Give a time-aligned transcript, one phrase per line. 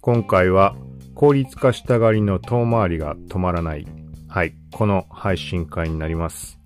[0.00, 0.76] 今回は
[1.14, 3.86] 効率化したがりの遠回りが止まらない。
[4.28, 4.54] はい。
[4.72, 6.58] この配信会になります。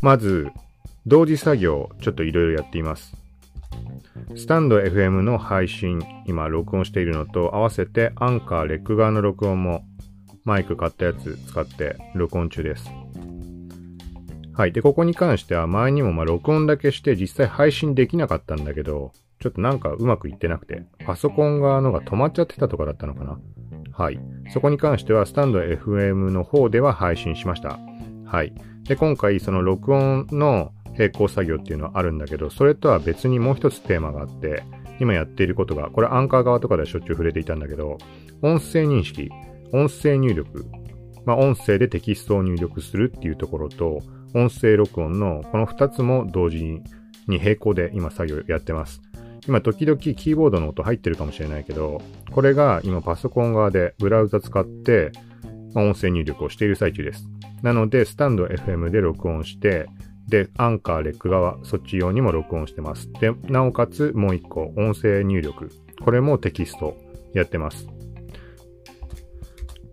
[0.00, 0.50] まず、
[1.06, 3.16] 同時作業、ちょっといろいろやっています。
[4.36, 9.84] スタンド FM の配信、今録音しているのと合わせてアンカーレック側の録音も
[10.44, 12.90] マイク買ったやつ使って録音中です。
[14.62, 14.72] はい。
[14.72, 23.40] で、ここに関しては前にもま録音だけして実際配信できなかったんだけど、ちょっとなんかうまくいってなくて、パソコン側のが止まっちゃってたとかだったのかな
[23.90, 24.20] はい。
[24.52, 27.80] そこに関してはスタンド FM の方では配信しました。
[28.24, 28.54] はい。
[28.84, 34.62] で、今回その録音の並行作業っていうのはあるんだけど、それとは別にもう一つテーマがあって、
[35.00, 37.98] 今やっていることが、これアンカー側とかではしょっちゅう触れていたんだけど、
[38.42, 39.28] 音声認識、
[39.72, 40.66] 音声入力、
[41.26, 44.00] まあ、音声でテキストを入力するっていうところと、
[44.34, 46.82] 音声録音のこの2つも同時
[47.28, 49.02] に並行で今作業やってます。
[49.46, 55.12] 今時々キーボードの音入ってるかもしれないけど、これが今パソコン側でブラウザ使って、
[55.74, 57.26] 音声入力をしている最中です。
[57.62, 59.86] なので、スタンド FM で録音して、
[60.28, 63.10] で、アンカー、レック側、そっち用にも録音してます。
[63.20, 65.70] で、なおかつもう一個、音声入力。
[66.04, 66.96] これもテキスト
[67.34, 67.86] やってます。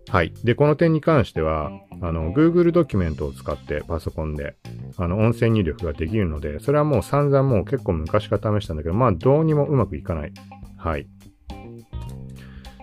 [0.10, 0.34] はい。
[0.44, 1.72] で、この点に関しては、
[2.02, 4.56] あの、Google ドキュメントを使ってパソコンで、
[4.98, 10.34] あの、音声入力ができるので、それはもう散々もう結構昔から試したんだけど、まあ、どうにもうまくいかない。
[10.78, 11.08] はい。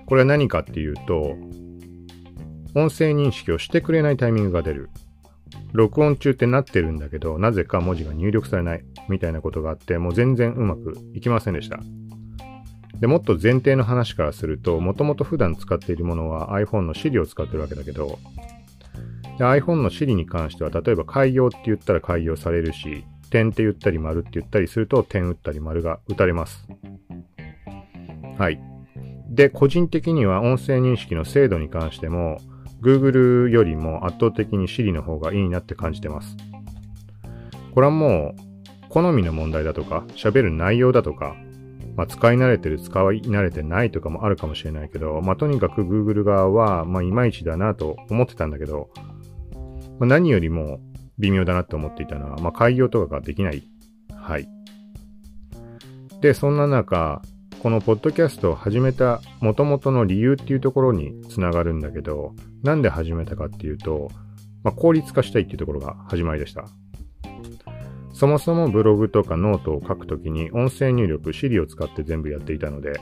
[0.06, 1.36] これは何かっていうと、
[2.76, 4.90] 音声認識をしてくれないタイミングが出る。
[5.72, 8.84] 録音中ってなってるんだけど、なぜか文字が入力されない。
[9.08, 11.80] みたいなことがあって、もう全然うまくいきませんでした。
[13.00, 18.18] で、もっと前提の話からすると、もともと普段使っているものは iPhone の Siri を使ってるわけだけど、
[19.38, 26.66] で iPhone の Siri に関しては、例えば開業って言ったら開業されるし、点って言ったり丸って言ったりすると、点打ったり丸が打たれます。
[28.38, 28.60] はい。
[29.28, 32.38] で、個人的には音声認識の精度に関しても、
[32.82, 36.36] Google よりも圧倒的に Siri の方がいいなって感じてます。
[37.74, 41.36] これはもう、好みの問題だとか、喋る内容だとか、
[41.96, 48.90] まあ、使い慣れてる、使い慣れてないとかもあるかもしれないけど、まあ、とにかく Google 側は、まあ、いまいちだなと思ってたんだけど、
[49.98, 50.78] まあ、何よりも
[51.18, 53.62] 微妙だなって思っていたのは、まあ、改行とかができない。
[54.14, 54.48] はい。
[56.20, 57.22] で、そんな中、
[57.62, 64.10] このポッドキャストを始めた元々の理由っていうところにつながるんだけど、なんで始めたかっていうと、
[64.62, 66.66] まあ、効率化したいっていうところが始まりでした。
[68.16, 72.98] そもそもブログとかノートを書くときに音声入力、Siri を使って全部やっていたので、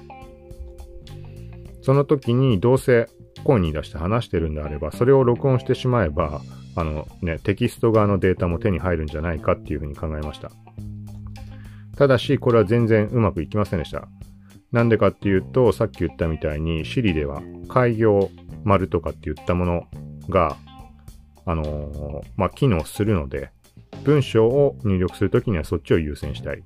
[1.82, 3.06] その時にどうせ
[3.44, 6.40] 声に出して話してるんであれば、それを録音してしまえば、
[6.74, 10.50] あのね、テキスト側のデータも手に入るんじゃないかっていうふうに考えました。
[11.96, 14.08] ただし、これは全然うまくいきませんでした。
[14.72, 18.30] なんでかっていうと、さっき言ったみたいに Siri では開業
[18.64, 19.86] 丸とかって言ったもの
[20.28, 20.56] が、
[21.46, 23.52] あのー、まあ、機能するので、
[24.04, 26.62] 文章を入力するときにはそっちを優先したい。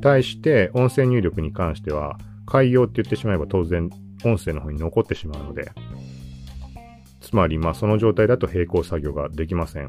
[0.00, 3.90] 対して、音声入力に関しては、開業って言ってしまえば当然
[4.24, 5.70] 音声の方に残ってしまうので、
[7.20, 9.88] つまり、まあその状態だと並行作業ができません。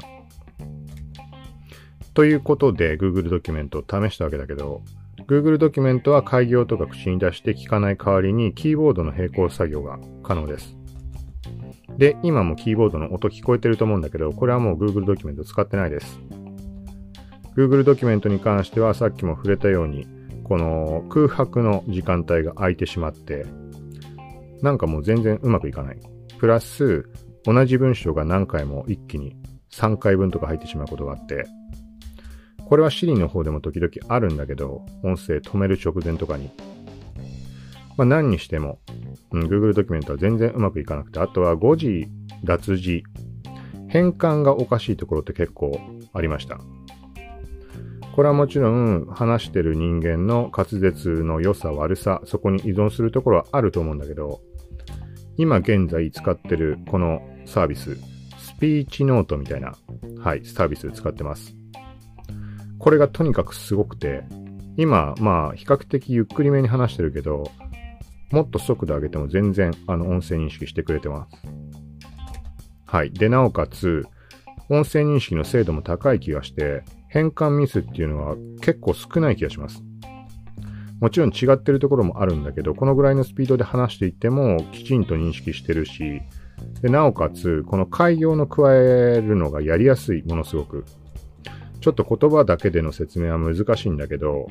[2.14, 4.82] ということで Google ドキュメントを試したわけだけど、
[5.28, 10.76] Google ドキュメントは開業とか口に出して聞かない代わりにキーボードの並行作業が可能です。
[11.98, 16.20] で、今もキーボードの音聞こえてると思うんだけど、これはもう Google ドキュメント使ってないです。
[17.56, 20.08] Google ドキュメントに関してはさっきも触れたように、
[20.44, 23.46] この空白の時間帯が空いてしまって、
[24.62, 26.00] なんかもう全然うまくいかない。
[26.40, 27.10] プラス、
[27.44, 29.36] 同じ文章が何回も一気に
[29.72, 31.46] 3回分とか入ってしまうことがあって、
[32.66, 36.52] これは Siri の方でも時々あるんだけど、音声止める直前とかに。
[37.98, 38.80] まあ何にしても、
[39.32, 42.08] うん、Google ドキュメントは全然うまくいかなくて、あとは誤字、
[42.46, 43.04] 脱字、
[43.90, 45.78] 変換がおかしいところって結構
[46.14, 46.62] ありました。
[48.16, 54.42] これはもちろん話してる人間の滑舌の良さ悪さ、そこに依存するところはあると思うんだけど、
[55.38, 57.96] 今現在使ってるこのサービス、
[58.38, 59.74] スピーチノートみたいな、
[60.20, 61.56] はい、サービス使ってます。
[62.80, 64.24] これがとにかくすごくて、
[64.78, 67.44] 今、まあ、比較的ゆっくりめに話してるけど、
[68.32, 71.38] もっと速度上げても全然、あの、音声認識してくれてます。
[72.86, 73.12] はい。
[73.12, 74.06] で、なおかつ、
[74.70, 79.84] 音声認識の精度も高い気がして、変換ミスっていうのは結構少ない気がします。
[81.02, 86.22] もちろん違ってるところもあるんだけど、このぐらいのスピードで話していてもきちんと認識してるし、
[86.82, 90.86] でなおかつ、この開業の加えるのがやりやすい、ものすごく。
[91.82, 94.48] ちょっと言葉だけでの説明は難しいんだけど、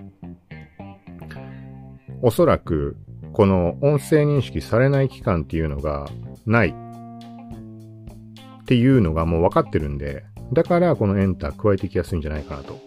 [2.21, 2.99] おそらく
[3.33, 6.11] この音声認識されない期間っていうのが
[6.45, 12.79] ないっていうのがもう分かってるんで、だからこのエンター加えていきやすいんじゃないかなと。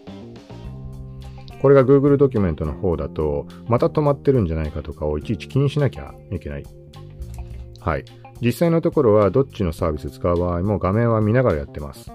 [1.60, 6.64] これが Google ドキュメントの方だと、また止まってるんじゃないかとかをいちいち気にしなきゃいけない。
[7.80, 8.04] はい。
[8.42, 12.10] 実際のところはどっちのサービス使う場合も画面は見ながらやってます。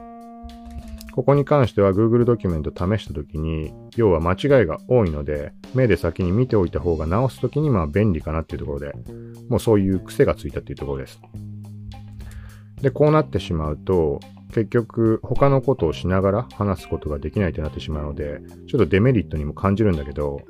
[1.16, 8.94] ここに関しては Google ドキュメント試したときに、要は間違いが多いので、目で先に見ておいた方が直すときにまあ便利かなっていうところで、
[9.50, 11.20] もうそういう癖がついたっていうところです。
[12.82, 14.20] で、こうなってしまうと、
[14.52, 20.42] 結局他のことをしながら話すことができないとなってしまうので、ちょっとデメリットにも感じるんだけど、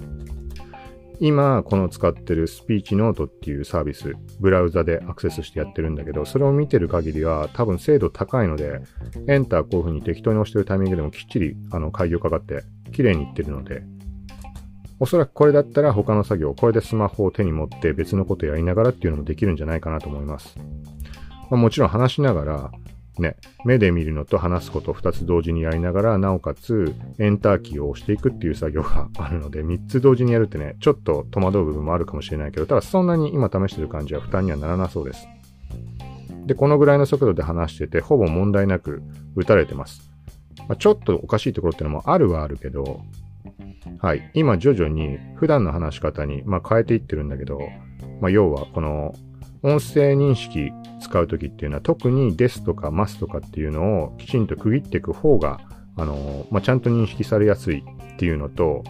[1.22, 8.80] 今、この使ってるスピーチノートっていうサービス、ブラウザでアクセスしてやってるんだけど、それを見てる限りは多分精度高いので、
[9.28, 12.64] エンターこういう風に適当に押してるタイミングでもきっちりあの開業かかって
[12.94, 13.84] 綺麗にいってるので、
[15.02, 20.58] おそらくこれだったら他の作業、これでスマホを手に持って別のことやりながらっていうのもできるんじゃないかなと思います。
[21.50, 22.72] まあ、もちろん話しながら、
[23.20, 23.36] ね、
[23.66, 35.28] 目で見るのと話すことを2つ同時にやりながら、なおかつエンターキーを押していくっていう作業があるので、3つ同時にやるってね、ちょっと戸惑う部分もあるかもしれないけど、ただそんなに今試してる感じは負担にはならなそうです。
[36.46, 39.02] で、このぐらいの速度で話してて、ほぼ問題なく
[39.36, 40.10] 打たれてます。
[40.68, 43.02] まあ、ちょっとおかしいところってのもあるはあるけど、
[44.00, 44.32] はい。
[44.34, 47.60] 今徐々に普段の話し方に、まあ、変えていってるんだけど、
[48.22, 49.14] まあ、要はこの
[49.62, 50.72] 音声認識
[51.10, 55.60] 使うときっていうのは特にですとかますとかっていうのをきちんと区切っていく方が、
[55.98, 57.84] あの、まあ、ちゃんと認識されやすい
[58.14, 58.84] っていうのと、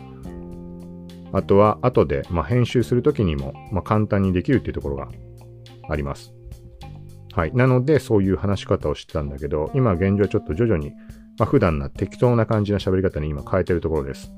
[1.32, 5.08] あとは後で、まあ、編集するときにも、まあ、簡単にできるっていうところが
[5.88, 6.34] あります。
[7.34, 7.54] はい。
[7.54, 10.92] なので、そういう話し方をしてたんだけど、今現状はちょっと徐々に、
[11.38, 14.34] まあ、普段な適当な感じの喋り方に今変えてるところです。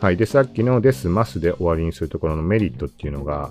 [0.00, 0.16] はい。
[0.16, 3.50] で、さっきのです、ますで終わりにするところのメリットっていうのが、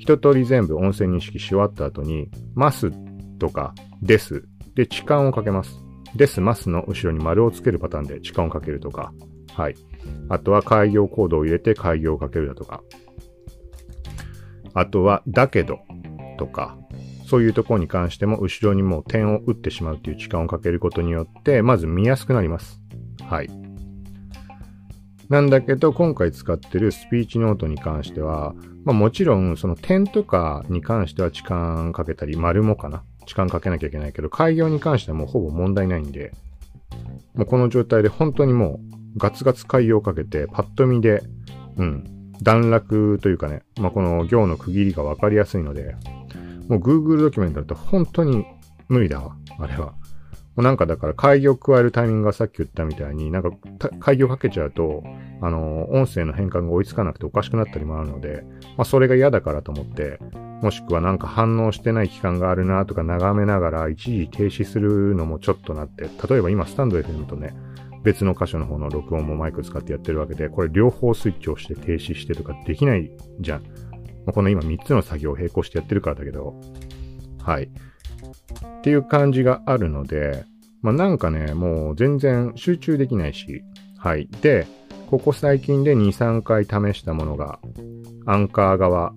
[0.00, 2.90] 一通り全部音声認識し終わった後に、ます
[3.38, 4.42] とかです
[4.74, 5.78] で痴漢をかけます。
[6.16, 9.12] です、ますの後ろに丸をつけるパターンで痴漢をかけるとか、
[9.54, 9.74] はい。
[10.30, 12.82] あとは開業コードを入れて開業をかけるだとか、
[14.72, 15.80] あとはだけど
[16.38, 16.78] とか、
[17.26, 22.80] そういうところに関しても後ろにもう点を打ってしまうという痴漢をかけることによって、まず見やすくなります。
[23.28, 23.59] はい。
[25.30, 28.52] なんだけど、今回使ってるスピーチノートに関しては、
[28.84, 33.04] まあもちろん、その点とかに関しては時間かけたり、丸もかな？
[33.26, 36.32] 時間かけなきゃいけないけど、開業に関してはもうほぼ問題ないんで、
[37.34, 38.80] もうこの状態で本当にも
[39.14, 41.22] うガツガツ開業かけて、パッと見で、
[41.76, 45.94] うん、段落というかね、まあこの行の区切りがわかりやすいので、
[46.68, 48.44] もう Google ドキュメントだと本当に
[48.88, 49.94] 無理だわ、あれは。
[50.62, 53.50] なんかだから開業加えるタイミングがさっき言ったみたいに、なんか
[54.00, 55.02] 開業かけちゃうと、
[55.40, 58.44] あの、音声の変換が追いつかなくておかしくなったりもあるので、
[58.76, 60.18] まあそれが嫌だからと思って、
[60.62, 67.54] もしくはなんか反応してない期間があるなとか眺めながら一時停止するのもちょっとなって、例えば今スタンド FM とね、
[68.02, 73.10] 別の箇所の方の録音もマイク使ってやってるわけで、これ両方スイッチをして停止してとかできない
[73.40, 73.62] じゃん。
[73.62, 73.66] ま
[74.28, 76.54] あ、この今3つの作業を並行してやってるからだけど、
[77.42, 77.64] はい。
[77.64, 80.44] っていう感じがあるので、
[80.82, 83.62] まあなんかね、もう全然集中できないし、
[83.98, 84.28] はい。
[84.40, 84.66] で、
[85.10, 87.58] ここ最近で2、3回試したものが、
[88.26, 89.12] アンカー側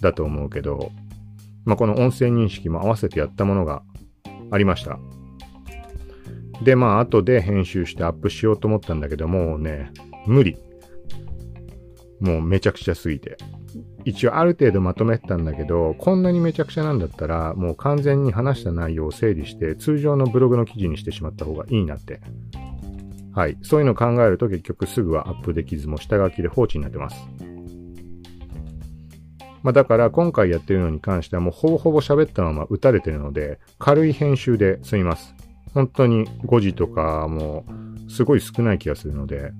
[0.00, 0.90] だと思うけど、
[1.64, 3.82] まあこの音声認識も合わせてやったものが
[4.50, 4.98] ありました。
[6.62, 9.90] で、まあ後で編集してアップしようと思ったんだけど、もうね、
[10.26, 10.56] 無理。
[12.20, 13.36] もうめちゃくちゃすぎて。
[14.04, 22.20] 一応ある程度まとめてたんだけど、こんなにめちゃくちゃなんだったら、もう完全に話した内容を整理して、通常のブログの記事にしてしまった方がいいなって。
[23.34, 23.56] はい。
[23.62, 27.16] そういうのを考えると結局すぐはアップできずも下書きで放置になってます。
[29.62, 35.34] まあだから今回やってるのに関してはもうほぼほぼ喋ったまま打たれてるので、軽い編集で済みます。
[35.74, 37.64] 本当に5時とかも
[38.06, 39.52] うすごい少ない気がするので、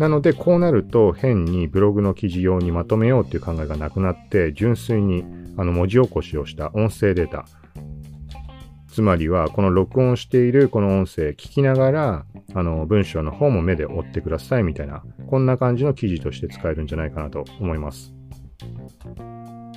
[0.00, 5.26] なので、こうなると変にブログの記事用にまとめようっていう考えがなくなって、純粋に
[5.58, 7.44] あの文字起こしをした音声データ。
[8.88, 18.14] つまりは、この録音しているこの音声聞きながら、あの文章の方も目で追ってくださいみたいな、こんな感じの記事として使えるんじゃないかなと思います。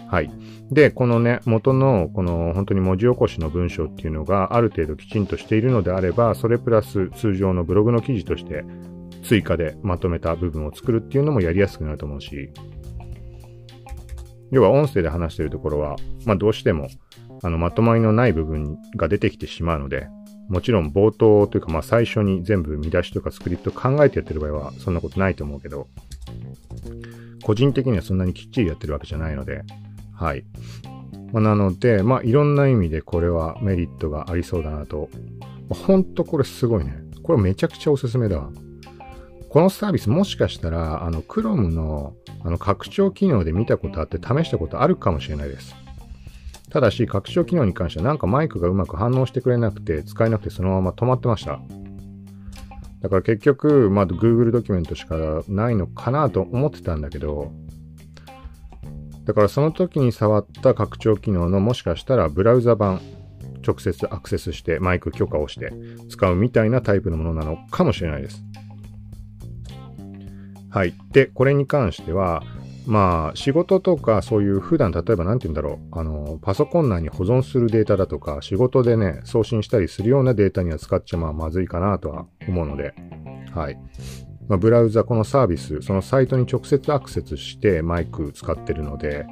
[0.07, 0.31] はい。
[0.71, 8.63] で、このね、元の、この本当に文字起こしの文章っていうのがある程度きちんとしているのであれば、それプラス通常のブログの記事として
[9.23, 12.51] 追加でまとめた部分を作るっていうのもやりやすくなると思うし、
[14.51, 16.87] 要は音声で話してるところは、まあどうしても、
[17.41, 20.07] あの、まとまりのない部分が出てきてしまうので、
[20.49, 25.87] もちろん冒頭というか、まあ最初に全部見出しとかスクリプト考えてやってる場合は、そんなことないと思うけど、
[27.43, 29.63] 個人的にはそんなにきっちりやってるわけじゃないので、
[30.13, 30.45] はい。
[31.31, 35.09] まあ、なので、まあ、いろんな意味でこれはメリットがありそうだなと。
[35.69, 36.93] ほんとこれすごいね。
[37.23, 38.51] これめちゃくちゃおすすめだわ。
[39.53, 45.75] このサービスもしかしたら、あの、Chrome の、あの、拡張機能で見たことあって試したことあるかもしれないです。
[46.71, 51.59] ただし、拡張機能に関してはなんかマイクがうまく反応してくれなくて、使えなくてそのまま止まってました。
[53.01, 57.51] だから結局、まあ、Google ドキュメントしかないのかなと思ってたんだけど、
[59.25, 63.01] だからその時に触った拡張機能のもしかしたらブラウザ版
[63.63, 65.71] 直接アクセスしてマイク許可をして
[66.09, 68.43] 使うみたいなタイプのものなのかもしれないです。
[70.73, 70.95] はい。
[71.11, 72.41] で、これに関しては、
[72.87, 82.95] まあ、仕事とかそういう普段例えば何て言うんだろう、あの、パソコン内に保存するデータだとか、仕事でね、送信したりするようなデータには使っちゃまあまずいかなとは思うので、
[83.53, 83.77] はい。
[84.49, 89.27] まあ、ブラウザ、このサービス、そのサイトに直接アクセスしてマイク使ってるので、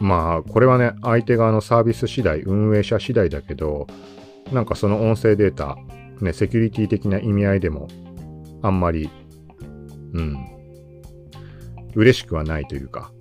[0.00, 3.86] まあ、これはね、相手側のサービス次第、運営者次第だけど、
[4.52, 5.78] なんかその音声データ、
[6.20, 7.88] ね、セキュリティ的な意味合いでも、
[8.60, 9.08] あんまり、
[10.16, 10.36] うん、
[11.94, 13.12] 嬉しくはないというか、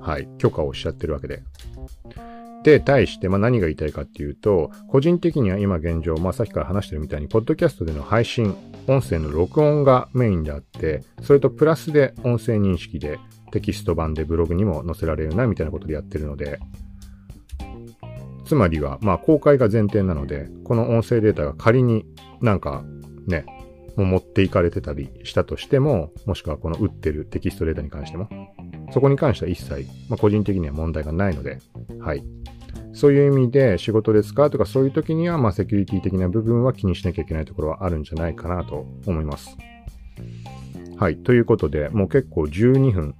[0.00, 1.42] はい、許可をおっしゃってるわけで。
[2.64, 8.56] で、対して、まあ、何が言いたいかっていうと、個人的には今現状、まあ、さっきから話してるみたいに、ポッドキャストでの配信、
[8.88, 13.20] 音声の録音がメインであって、それとプラスで音声認識で
[13.52, 16.58] テキスト版でブログにも載せられるな、みたいなことでやってるので、
[18.44, 22.04] つまりは、まあ、公開が前提なので、この音声データが仮に
[22.40, 22.84] なんか
[23.26, 23.44] ね、
[24.04, 28.28] 持っていかれてたりしたとしても、もしくはこの打ってるテキストデータに関しても、
[28.92, 31.58] そこに関しては一切、まあ、個人的には問題がないので、
[32.00, 32.22] はい。
[32.92, 39.56] そういう意味で仕事で使うとかそういう時には、まあ、セキュリティ的な部分は気にしなきゃいけないところはあるんじゃないかなと思います。
[40.98, 41.16] はい。
[41.18, 43.14] ということで、もう結構12分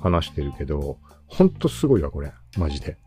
[0.00, 2.32] 話してるけど、ほんとすごいわ、これ。
[2.58, 2.98] マジで。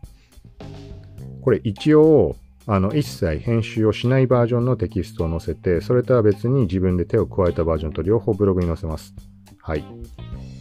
[1.42, 2.34] これ一応、
[2.66, 9.14] あの、一切編集をしないバージョンのテキストを載せて、それとは別に自分で手を加えたバージョンと両方ブログに載せます。
[9.60, 9.84] はい。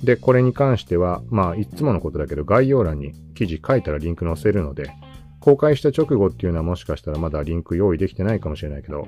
[0.03, 4.91] で、これに関しては、まあ、いつものことだけど、概要欄に記事書いたらリンク載せるので、
[5.39, 9.07] 公開した直後っていうのはもしかしたらまだリンク用意できてないかもしれないけど、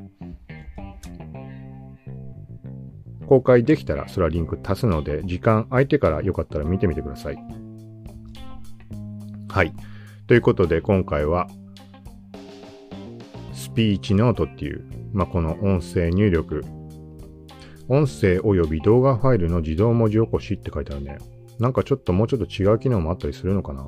[3.27, 7.37] 公開できたらそれはリンク足すので、時間空いてからよかったら見てみてください。
[9.49, 9.73] はい。
[10.27, 11.47] ということで今回は、
[13.77, 16.63] ピーチノートっていう、まあ、この音声入力、
[17.87, 21.19] 音声及び動画ファイルの自動文字起こしって書いてあるね。
[21.59, 23.87] なんかちょっともうちょっと違う機能もあったりするのかな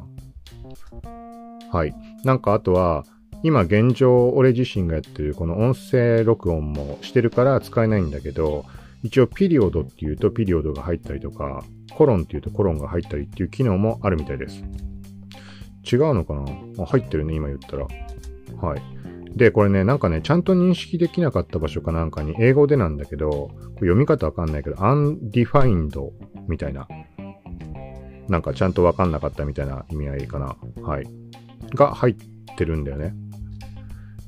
[1.71, 1.95] はい。
[2.23, 3.03] なんかあとは、
[3.41, 8.65] 今現状俺自身がやってるこの音声録音もしてるから使えないんだけど、
[9.01, 11.63] 一応ピリオドっていうとピリオドが入ったりとか、
[11.95, 14.63] コロンっていうとコロンが入ったりっていう機能もあるみたいです。
[15.91, 16.85] 違うのかな？
[16.85, 17.87] 入ってるね、今言ったら。
[18.61, 18.98] はい。
[19.39, 26.11] で、これね、なんかね、ちゃんと認識できなかった場所かなんかに、英語でなんだけど、読み方わかんないけど、undefined
[26.49, 26.89] みたいな。
[28.27, 30.57] なんかちゃんとわかんなかったみたいな意味合いかな。
[30.83, 31.07] はい。
[31.73, 32.15] が入っ
[32.57, 33.15] てるんだよね。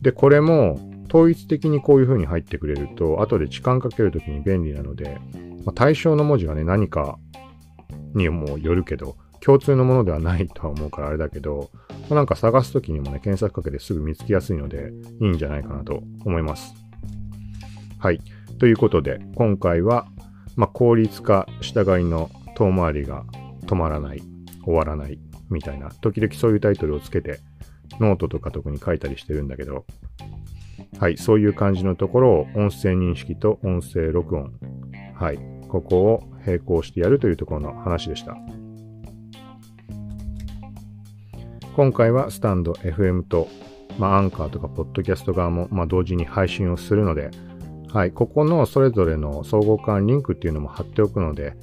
[0.01, 5.19] で、これも統一的にこういう風に入ってくれると、後で時間かけるときに便利なので、
[5.65, 7.19] まあ、対象の文字がね、何か
[8.15, 11.69] にもよるけど、共通のものではないとは思うからあれだけど、
[12.11, 14.91] まあ、なんか探すときにもね、検索かけてすぐ見つけやすいので、
[15.21, 16.73] いいんじゃないかなと思います。
[17.99, 18.19] はい。
[18.59, 20.07] ということで、今回は、
[20.57, 23.23] まあ、効率化したがいの遠回りが
[23.65, 24.21] 止まらない、
[24.65, 27.39] 終わらないみたいな、時々そういうタイトルをつけて、
[28.01, 29.85] ノートとか特に書いたりしてるんだけど、
[30.99, 34.51] はい、そういう感じのところを音声認識と音声録音、
[35.15, 35.39] はい、
[35.69, 38.35] ここを並行してやるというところの話でした。
[41.75, 43.47] 今回はスタンド FM と、
[43.97, 47.31] まあ、アンカーとかポッドキャスト側も、まあ、同時に配信をするので、
[47.93, 51.53] はい、ここのそれぞれの相互間リンクっていうのも貼っておくので、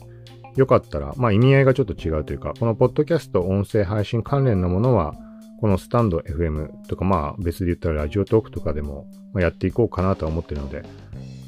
[0.57, 5.15] よかったら、まあ意味合いがちょっと違うというか、このポッドキャスト音声配信関連のものは、
[5.61, 10.83] このスタンド FM とか、まあ別で言ったらラジオトークとかでもやっていこうかなとは思ってるので、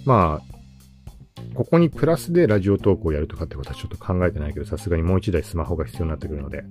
[0.05, 6.65] まあ、ここにプラスでラジオトークをやるとかってことはちょっと考えてないけど、さすがにもう一台スマホが必要になってくるので。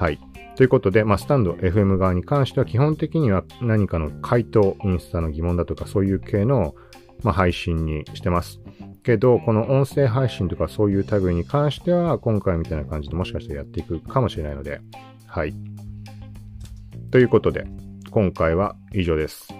[0.00, 0.18] はい。
[0.56, 6.74] ということで、まあ、スタンド FM 側に関しては基本的には何かの回答、インスタの疑問だとかそういう系の、
[7.22, 8.60] まあ、配信にしてます。
[9.02, 14.80] けど、この音声配信とかそういう類に関しては、今回みたいな感じでもしかしたらやっていくかもしれないので、
[15.26, 15.52] はい。
[17.10, 17.66] ということで、
[18.10, 19.59] 今回は以上です。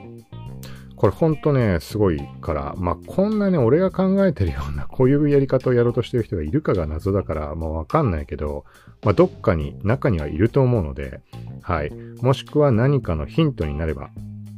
[1.00, 8.66] これほんとね、すごいから、まあ、こんなね、俺が考えてるような、こういうやり方をやろうとしてる人がいるかが謎だから、まあ、わかんないけど、
[9.02, 11.22] まあ、どっかに、中にはいると思うので、
[11.62, 11.90] はい。
[12.20, 14.10] もしくは何かのヒントになれば、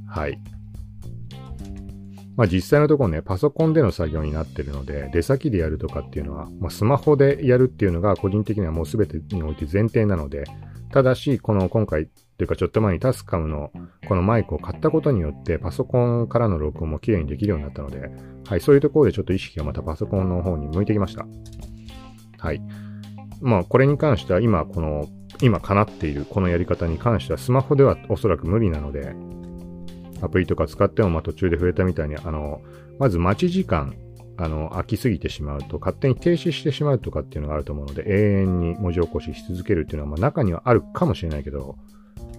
[0.09, 0.41] はい。
[2.37, 10.43] まあ実際のところね、パソコンでの作業になってるので、出先でやるとかっていうのは、まあ、スマホでやるっていうのが個人的にはもう全てにおいて前提なので、
[10.91, 12.09] ただし、この今回
[12.39, 13.71] というかちょっと前にタスカムの
[14.09, 18.11] このマイクを買ったことによってパソコンからの録音も綺麗にできるようになったので、
[18.47, 21.27] はい、そういうところでちょっと意識がまたパソコンの方に向いてきました。
[22.39, 22.61] はい。
[23.41, 25.09] まあこれに関しては今この、
[25.41, 29.15] 今叶っているこのやり方に関してはスマホではおそらく無理なので、
[30.23, 32.61] アプリとか使ってもまあ途中で触れたみたいに、あの、
[32.99, 33.95] まず待ち時間、
[34.37, 41.77] あの、空きすぎてしまうと、勝手に停止してしまうとかっていうのがあると思うので、永遠に文字起こしし続けるっていうのは、まあ中にはあるかもしれないけど、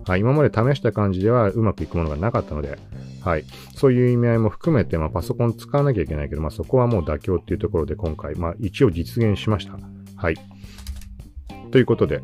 [0.05, 2.77] はい、今まで試した感じではうまくいくものがなかったので、
[3.21, 3.45] はい。
[3.75, 9.77] そういう意味合いも含めて、まあ、パソコン使わなきゃいけないけど、まあ、そこはもう妥協っていうところで今回、まあ、一応実現しました。
[10.15, 10.35] はい。
[11.71, 12.21] ということで、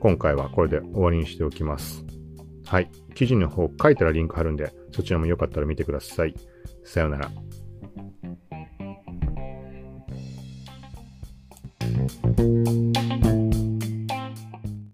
[0.00, 2.04] 今回はこれで終わりにしておきます。
[2.66, 2.90] はい。
[3.14, 6.34] 記事の方書いたらリンク貼るんで、そちらもよかったら見てください。
[6.84, 7.30] さようなら。
[12.22, 12.61] Thank you.